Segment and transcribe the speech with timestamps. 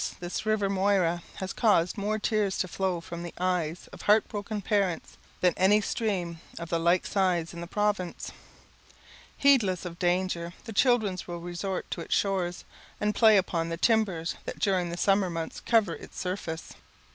[0.19, 4.59] this river Moira has caused more tears to flow from the eyes of heart broken
[4.59, 8.31] parents than any stream of the like size in the province.
[9.37, 12.65] Heedless of danger, the children will resort to its shores,
[12.99, 16.73] and play upon the timbers that during the summer months cover its surface.